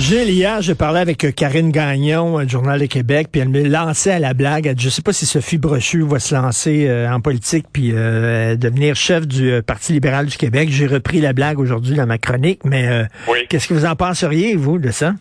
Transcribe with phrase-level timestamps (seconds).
[0.00, 3.62] Gilles, hier, je parlais avec euh, Karine Gagnon, du Journal de Québec, puis elle me
[3.68, 4.66] lançait à la blague.
[4.66, 7.92] Elle dit, je sais pas si Sophie Brochu va se lancer euh, en politique puis
[7.92, 10.68] euh, devenir chef du euh, Parti libéral du Québec.
[10.70, 13.40] J'ai repris la blague aujourd'hui dans ma chronique, mais euh, Oui.
[13.50, 15.12] qu'est-ce que vous en penseriez, vous, de ça?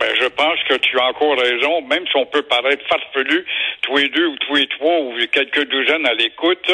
[0.00, 3.44] Ben, je pense que tu as encore raison, même si on peut paraître farfelu,
[3.82, 6.70] tous les deux ou tous les trois ou quelques douzaines à l'écoute.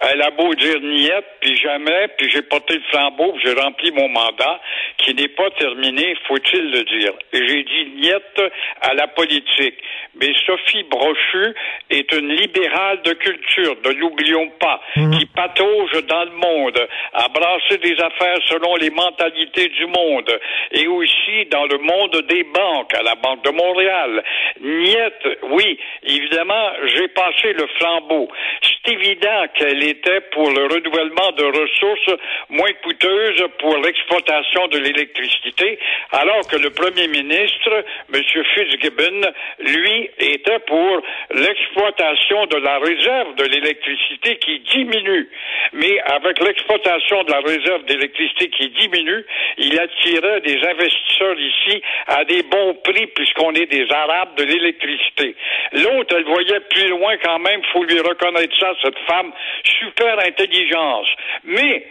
[0.00, 3.90] Elle a beau dire niette, puis jamais, puis j'ai porté le flambeau, puis j'ai rempli
[3.90, 4.60] mon mandat,
[4.98, 7.12] qui n'est pas terminé, faut-il le dire.
[7.32, 8.42] Et j'ai dit niette
[8.80, 9.74] à la politique.
[10.20, 11.54] Mais Sophie Brochu
[11.90, 17.78] est une libérale de culture, ne l'oublions pas, qui patauge dans le monde, à brasser
[17.78, 20.40] des affaires selon les mentalités du monde,
[20.72, 24.22] et aussi dans le monde des banques, à la Banque de Montréal.
[24.60, 28.28] Niette, oui, évidemment, j'ai passé le flambeau.
[28.62, 35.78] C'est évident qu'elle était pour le renouvellement de ressources moins coûteuses pour l'exploitation de l'électricité,
[36.12, 38.22] alors que le premier ministre, M.
[38.54, 39.20] Fitzgibbon,
[39.60, 41.02] lui, était pour
[41.34, 45.28] l'exploitation de la réserve de l'électricité qui diminue.
[45.72, 49.24] Mais avec l'exploitation de la réserve d'électricité qui diminue,
[49.58, 55.34] il attirait des investisseurs ici à des bons prix puisqu'on est des Arabes de l'électricité.
[55.72, 59.32] L'autre, elle voyait plus loin quand même, faut lui reconnaître ça, cette femme,
[59.64, 61.08] super intelligence.
[61.44, 61.86] Mais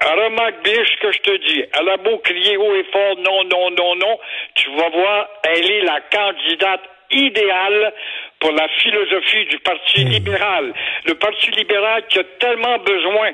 [0.00, 1.64] Remarque bien ce que je te dis.
[1.78, 4.18] Elle a beau crier haut et fort non, non, non, non.
[4.54, 7.92] Tu vas voir, elle est la candidate idéale
[8.40, 10.72] pour la philosophie du Parti libéral.
[11.06, 13.30] Le Parti libéral qui a tellement besoin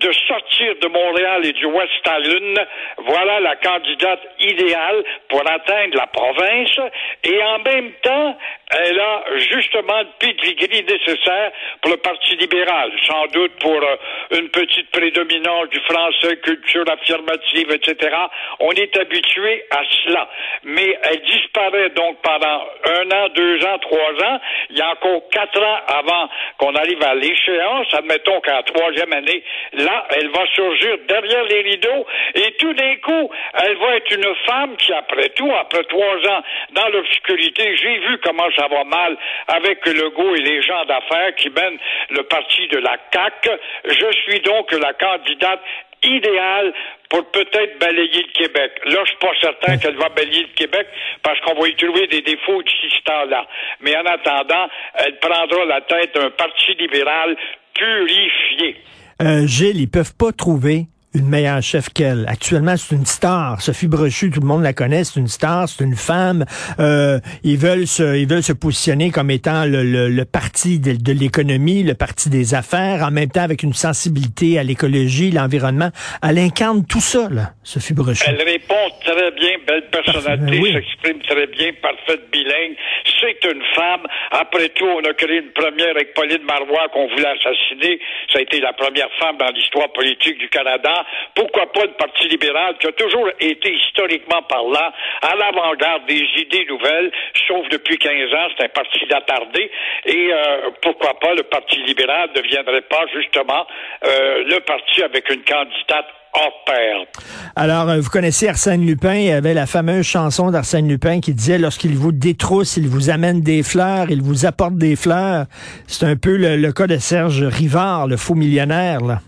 [0.00, 2.66] de sortir de Montréal et du West Island,
[2.98, 6.78] voilà la candidate idéale pour atteindre la province
[7.24, 8.36] et en même temps,
[8.70, 13.96] elle a justement le pedigree nécessaire pour le Parti libéral, sans doute pour euh,
[14.38, 18.16] une petite prédominance du français, culture affirmative, etc.
[18.60, 20.28] On est habitué à cela.
[20.64, 24.40] Mais elle disparaît donc pendant un an, deux ans, trois ans.
[24.70, 26.28] Il y a encore quatre ans avant
[26.58, 27.86] qu'on arrive à l'échéance.
[27.94, 32.96] Admettons qu'à la troisième année, là, elle va surgir derrière les rideaux et tout d'un
[32.96, 33.30] coup,
[33.62, 38.18] elle va être une femme qui, après tout, après trois ans dans l'obscurité, j'ai vu
[38.18, 39.16] comment ça va mal
[39.48, 41.78] avec Legault et les gens d'affaires qui mènent
[42.10, 43.50] le parti de la CAQ.
[43.84, 45.60] Je suis donc la candidate
[46.04, 46.72] idéale
[47.08, 48.72] pour peut-être balayer le Québec.
[48.86, 50.86] Là, je suis pas certain qu'elle va balayer le Québec
[51.22, 53.46] parce qu'on va y trouver des défauts d'ici ce temps-là.
[53.80, 57.36] Mais en attendant, elle prendra la tête d'un parti libéral
[57.74, 58.76] purifié.
[59.22, 62.26] Euh, Gilles, ils peuvent pas trouver une meilleure chef qu'elle.
[62.28, 63.62] Actuellement, c'est une star.
[63.62, 66.44] Sophie Brochu, tout le monde la connaît, c'est une star, c'est une femme.
[66.80, 71.12] Euh, ils veulent se, ils veulent se positionner comme étant le, le, le parti de,
[71.12, 75.90] l'économie, le parti des affaires, en même temps avec une sensibilité à l'écologie, l'environnement.
[76.22, 78.24] Elle incarne tout ça, là, Sophie Brochu.
[78.26, 80.72] Elle répond très bien, belle personnalité, Parfait, oui.
[80.72, 82.76] s'exprime très bien, parfaite bilingue.
[83.20, 84.06] C'est une femme.
[84.30, 88.00] Après tout, on a créé une première avec Pauline Marois qu'on voulait assassiner.
[88.32, 91.04] Ça a été la première femme dans l'histoire politique du Canada.
[91.34, 96.66] Pourquoi pas le Parti libéral qui a toujours été historiquement parlant à l'avant-garde des idées
[96.68, 97.10] nouvelles,
[97.46, 99.70] sauf depuis 15 ans, c'est un parti d'attardé.
[100.06, 103.66] Et euh, pourquoi pas le Parti libéral ne deviendrait pas justement
[104.04, 107.22] euh, le parti avec une candidate hors pair.
[107.56, 109.14] Alors, euh, vous connaissez Arsène Lupin.
[109.14, 113.10] Il y avait la fameuse chanson d'Arsène Lupin qui disait lorsqu'il vous détrousse, il vous
[113.10, 115.46] amène des fleurs, il vous apporte des fleurs.
[115.86, 119.20] C'est un peu le, le cas de Serge Rivard, le faux millionnaire, là.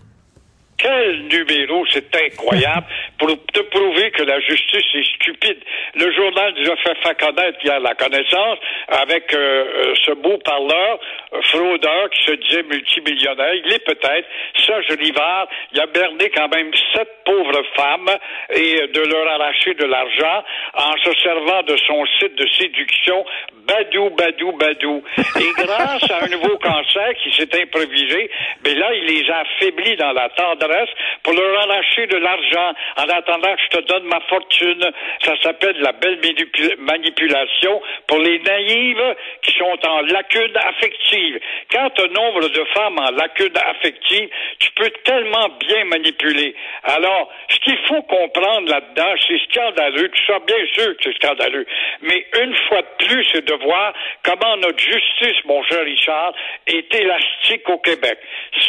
[0.77, 2.85] Quel numéro, c'est incroyable,
[3.19, 5.59] pour te prouver que la justice est stupide.
[5.95, 10.37] Le journal nous a fait faire connaître hier la connaissance avec euh, euh, ce beau
[10.39, 10.99] parleur,
[11.33, 13.53] euh, fraudeur qui se disait multimillionnaire.
[13.53, 14.27] Il est peut-être.
[14.65, 18.09] Serge Rivard, il a berné quand même sept pauvres femmes
[18.53, 20.43] et de leur arracher de l'argent
[20.73, 23.25] en se servant de son site de séduction
[23.67, 25.03] Badou, Badou, Badou.
[25.17, 28.29] Et grâce à un nouveau cancer qui s'est improvisé,
[28.63, 30.89] ben là, il les a affaiblis dans la tendresse
[31.23, 34.91] pour leur arracher de l'argent en attendant que je te donne ma fortune.
[35.23, 39.15] Ça s'appelle la belle manipu- manipulation pour les naïves
[39.57, 41.39] sont en lacune affective.
[41.71, 46.55] Quand un nombre de femmes en lacune affective, tu peux tellement bien manipuler.
[46.83, 51.65] Alors, ce qu'il faut comprendre là-dedans, c'est scandaleux, tout ça, bien sûr que c'est scandaleux.
[52.01, 53.93] Mais une fois de plus, c'est de voir
[54.23, 56.33] comment notre justice, mon cher Richard,
[56.67, 58.19] est élastique au Québec.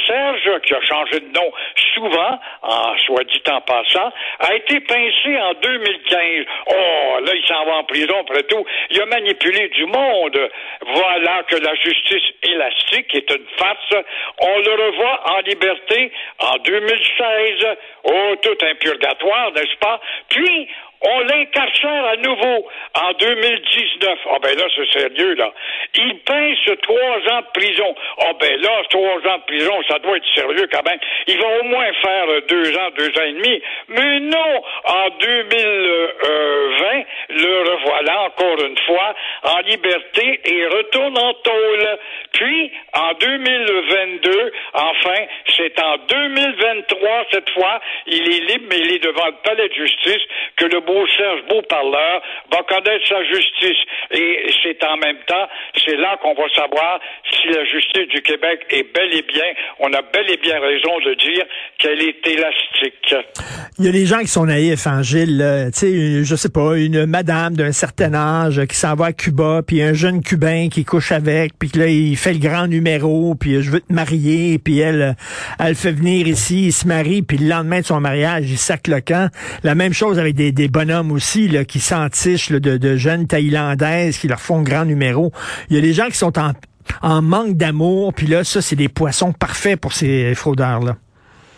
[0.06, 1.52] Serge, qui a changé de nom
[1.94, 6.46] souvent, souvent, en soit dit en passant, a été pincé en 2015.
[6.66, 8.64] Oh, là, il s'en va en prison, après tout.
[8.90, 10.38] Il a manipulé du monde.
[10.86, 14.04] Voilà que la justice élastique est une farce.
[14.40, 17.76] On le revoit en liberté en 2016.
[18.04, 20.00] Oh, tout un purgatoire, n'est-ce pas?
[20.28, 20.68] Puis,
[21.00, 24.18] on l'incarcère à nouveau en 2019.
[24.30, 25.52] Ah ben là, c'est sérieux, là.
[25.94, 27.94] Il pince trois ans de prison.
[28.20, 30.98] Ah ben là, trois ans de prison, ça doit être sérieux quand même.
[31.28, 33.62] Il va au moins faire deux ans, deux ans et demi.
[33.88, 41.98] Mais non, en 2020, le revoilà encore une fois en liberté et retourne en tôle.
[42.32, 45.20] Puis, en 2022, enfin,
[45.56, 49.74] c'est en 2023, cette fois, il est libre, mais il est devant le palais de
[49.74, 50.22] justice
[50.56, 52.22] que le beau Serge Beauparleur
[52.52, 53.78] va connaître sa justice.
[54.12, 55.48] Et c'est en même temps,
[55.84, 57.00] c'est là qu'on va savoir
[57.30, 60.98] si la justice du Québec est bel et bien, on a bel et bien raison
[61.00, 61.44] de dire
[61.78, 63.14] qu'elle est élastique.
[63.78, 65.70] Il y a des gens qui sont naïfs, hein, Gilles.
[65.72, 69.82] Tu sais, je sais pas, une d'un certain âge qui s'en va à Cuba, puis
[69.82, 73.70] un jeune Cubain qui couche avec, puis là, il fait le grand numéro, puis je
[73.70, 75.16] veux te marier, puis elle,
[75.58, 78.86] elle fait venir ici, il se marie, puis le lendemain de son mariage, il sac
[78.88, 79.30] le camp.
[79.62, 84.18] La même chose avec des, des bonhommes aussi, là, qui s'entichent de, de jeunes Thaïlandaises
[84.18, 85.32] qui leur font grand numéro.
[85.70, 86.52] Il y a des gens qui sont en,
[87.02, 90.96] en manque d'amour, puis là, ça, c'est des poissons parfaits pour ces fraudeurs-là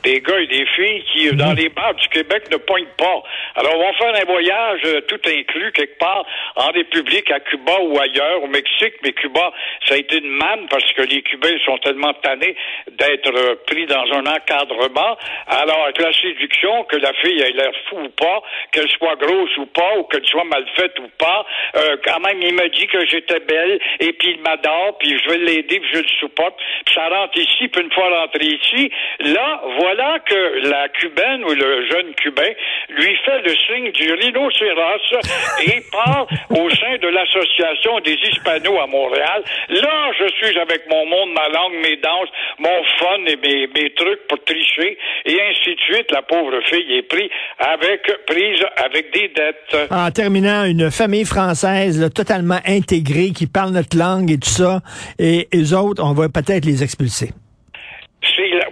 [0.02, 3.22] des gars et des filles qui, dans les bars du Québec, ne pointent pas.
[3.56, 6.24] Alors, on va faire un voyage euh, tout inclus quelque part
[6.56, 9.52] en République, à Cuba ou ailleurs, au Mexique, mais Cuba,
[9.86, 12.56] ça a été une manne parce que les Cubains sont tellement tannés
[12.90, 15.16] d'être euh, pris dans un encadrement.
[15.46, 18.42] Alors, avec la séduction, que la fille ait l'air fou ou pas,
[18.72, 21.44] qu'elle soit grosse ou pas, ou qu'elle soit mal faite ou pas,
[21.76, 25.30] euh, quand même, il m'a dit que j'étais belle, et puis il m'adore, puis je
[25.30, 28.90] vais l'aider, puis je le supporte, puis ça rentre ici, puis une fois rentré ici,
[29.20, 32.52] là, voilà voilà que la cubaine ou le jeune cubain
[32.90, 35.18] lui fait le signe du rhinocéros
[35.66, 39.42] et part au sein de l'association des hispanos à Montréal.
[39.68, 42.28] Là, je suis avec mon monde, ma langue, mes danses,
[42.58, 44.96] mon fun et mes, mes trucs pour tricher
[45.26, 46.12] et ainsi de suite.
[46.12, 49.90] La pauvre fille est prise avec, prise avec des dettes.
[49.90, 54.82] En terminant, une famille française totalement intégrée qui parle notre langue et tout ça,
[55.18, 57.30] et les autres, on va peut-être les expulser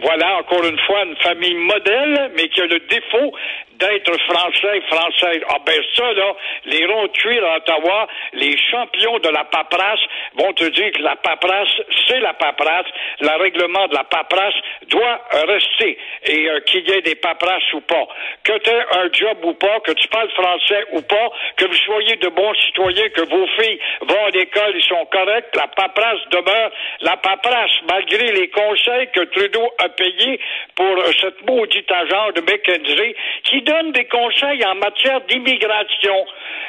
[0.01, 3.33] voilà encore une fois une famille modèle, mais qui a le défaut
[3.79, 5.41] d'être français, française.
[5.49, 6.35] Ah ben ça, là,
[6.67, 10.01] les ronds de cuir à Ottawa, les champions de la paperasse
[10.37, 12.87] vont te dire que la paperasse, c'est la paperasse.
[13.21, 14.55] Le règlement de la paperasse
[14.89, 15.99] doit rester.
[16.25, 18.07] Et euh, qu'il y ait des paperasses ou pas.
[18.45, 21.81] Que tu aies un job ou pas, que tu parles français ou pas, que vous
[21.87, 26.21] soyez de bons citoyens, que vos filles vont à l'école, ils sont corrects, la paperasse
[26.31, 26.71] demeure
[27.01, 30.41] la paperasse, malgré les conseils que Trudeau a payés
[30.75, 33.15] pour cette maudite agent de McKenzie
[33.45, 36.27] qui donne des conseils en matière d'immigration.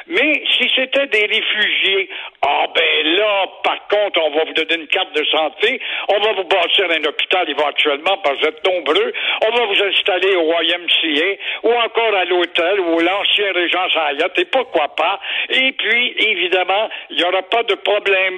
[0.08, 2.08] Mais si c'était des réfugiés,
[2.42, 6.32] ah ben là, par contre, on va vous donner une carte de santé, on va
[6.32, 9.12] vous bâtir un hôpital éventuellement parce que vous êtes nombreux,
[9.46, 14.44] on va vous installer au YMCA ou encore à l'hôtel ou l'ancien Régence Hayat et
[14.46, 15.20] pourquoi pas.
[15.50, 18.36] Et puis, évidemment, il n'y aura pas de problème.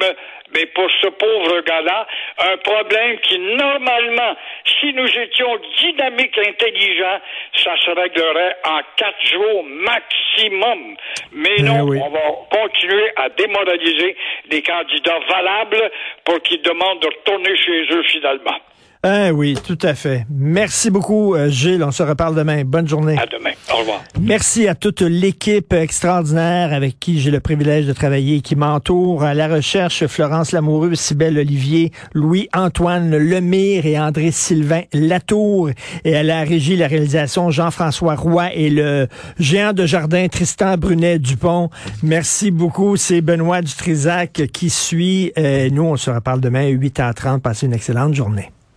[0.54, 2.06] Mais pour ce pauvre gars-là,
[2.38, 4.36] un problème qui, normalement,
[4.80, 7.20] si nous étions dynamiques, intelligents,
[7.56, 10.96] ça se réglerait en quatre jours maximum.
[11.32, 14.16] Mais eh non, on va continuer à démoraliser
[14.48, 15.90] des candidats valables
[16.24, 18.58] pour qu'ils demandent de retourner chez eux finalement.
[19.04, 20.26] Ah oui, tout à fait.
[20.30, 21.82] Merci beaucoup, euh, Gilles.
[21.82, 22.62] On se reparle demain.
[22.64, 23.18] Bonne journée.
[23.18, 23.50] À demain.
[23.74, 24.00] Au revoir.
[24.20, 29.24] Merci à toute l'équipe extraordinaire avec qui j'ai le privilège de travailler et qui m'entoure.
[29.24, 35.70] À la recherche, Florence Lamoureux, Cybelle Olivier, Louis-Antoine Lemire et André-Sylvain Latour.
[36.04, 41.70] Et à la régie, la réalisation, Jean-François Roy et le géant de jardin, Tristan Brunet-Dupont.
[42.04, 42.96] Merci beaucoup.
[42.96, 45.32] C'est Benoît Dutrisac qui suit.
[45.36, 47.40] Nous, on se reparle demain à 8h30.
[47.40, 48.52] Passez une excellente journée.